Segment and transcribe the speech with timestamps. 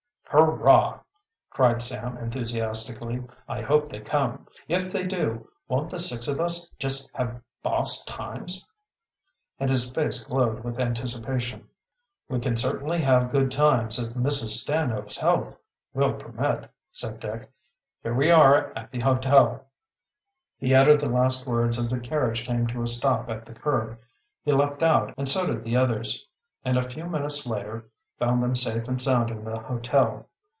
[0.33, 1.01] "Hurrah!"
[1.49, 3.21] cried Sam enthusiastically.
[3.49, 4.47] "I hope they come.
[4.69, 8.65] If they do, won't the six of us just have boss times!"
[9.59, 11.67] And his face glowed with anticipation.
[12.29, 14.55] "We can certainly have good times if Mrs.
[14.61, 15.57] Stanhope's health
[15.93, 17.51] will permit," said Dick.
[18.01, 19.65] "Here we are at the hotel."
[20.57, 23.99] He uttered the last words as the carriage came to a stop at the curb.
[24.45, 26.25] He leaped out and so did the others;
[26.63, 27.87] and a few minutes later
[28.17, 30.27] found them safe and sound in the hotel.